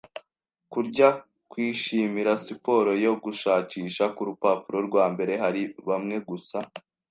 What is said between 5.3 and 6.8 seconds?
hari bamwe gusa